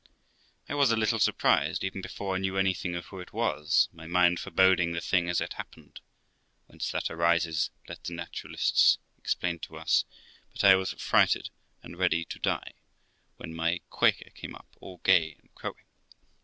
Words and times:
I 0.67 0.73
was 0.73 0.91
a 0.91 0.97
little 0.97 1.19
surprised, 1.19 1.83
even 1.83 2.01
before 2.01 2.29
1 2.29 2.41
knew 2.41 2.57
anything 2.57 2.95
of 2.95 3.05
who 3.05 3.19
it 3.19 3.33
was, 3.33 3.87
my 3.93 4.07
mind 4.07 4.39
foreboding 4.39 4.93
the 4.93 4.99
thing 4.99 5.29
as 5.29 5.39
it 5.39 5.53
happened 5.53 6.01
(whence 6.65 6.89
that 6.89 7.11
arises 7.11 7.69
let 7.87 8.03
the 8.03 8.15
naturalists 8.15 8.97
explain 9.19 9.59
to 9.59 9.77
us); 9.77 10.05
but 10.53 10.63
I 10.63 10.73
was 10.73 10.93
frighted 10.93 11.51
and 11.83 11.99
ready 11.99 12.25
to 12.25 12.39
die, 12.39 12.73
when 13.37 13.53
my 13.53 13.81
Quaker 13.91 14.31
came 14.31 14.55
up 14.55 14.75
all 14.79 15.01
gay 15.03 15.35
and 15.39 15.53
crowing. 15.53 15.85